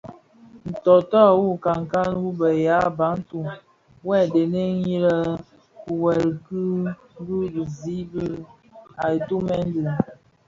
Ntôôtô 0.71 1.23
wu 1.39 1.45
nkankan 1.57 2.09
wu 2.21 2.27
bë 2.39 2.49
ya 2.65 2.77
Bantu 2.99 3.37
(Bafia) 3.45 3.61
wuè 4.05 4.19
dhëňdhëni 4.31 4.97
kigwèl 5.83 6.23
bi 7.31 7.37
bisi 7.53 7.97
a 9.03 9.05
ditumen 9.13 9.63
di. 9.73 9.83